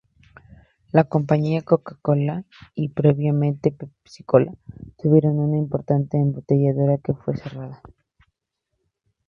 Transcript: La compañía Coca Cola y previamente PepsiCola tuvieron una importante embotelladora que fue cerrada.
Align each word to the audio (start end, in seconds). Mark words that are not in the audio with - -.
La 0.91 1.03
compañía 1.03 1.61
Coca 1.61 1.95
Cola 2.01 2.43
y 2.73 2.89
previamente 2.89 3.69
PepsiCola 3.71 4.51
tuvieron 4.97 5.37
una 5.37 5.59
importante 5.59 6.17
embotelladora 6.17 6.97
que 6.97 7.13
fue 7.13 7.37
cerrada. 7.37 7.83